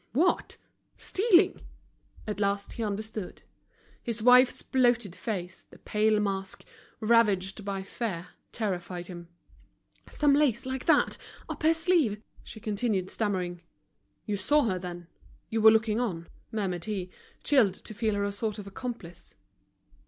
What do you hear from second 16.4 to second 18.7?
murmured he, chilled to feel her a sort of